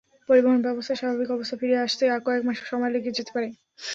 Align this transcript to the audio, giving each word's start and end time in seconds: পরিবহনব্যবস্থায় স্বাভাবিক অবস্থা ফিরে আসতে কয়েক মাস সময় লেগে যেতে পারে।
পরিবহনব্যবস্থায় 0.29 0.99
স্বাভাবিক 0.99 1.29
অবস্থা 1.31 1.55
ফিরে 1.61 1.77
আসতে 1.85 2.03
কয়েক 2.25 2.43
মাস 2.47 2.57
সময় 2.71 2.91
লেগে 2.93 3.15
যেতে 3.17 3.31
পারে। 3.35 3.47